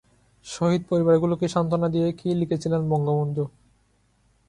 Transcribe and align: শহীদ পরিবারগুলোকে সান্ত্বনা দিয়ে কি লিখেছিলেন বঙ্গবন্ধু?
শহীদ 0.45 0.81
পরিবারগুলোকে 0.89 1.45
সান্ত্বনা 1.47 1.87
দিয়ে 1.89 2.07
কি 2.11 2.27
লিখেছিলেন 2.41 2.81
বঙ্গবন্ধু? 2.91 3.43